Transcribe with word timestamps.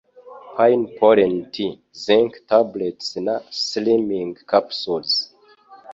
Pine 0.57 0.85
pollen 0.99 1.35
tea, 1.55 1.69
Zinc 2.03 2.33
tablets 2.49 3.07
na 3.25 3.35
Slimming 3.63 4.33
Capsules 4.51 5.13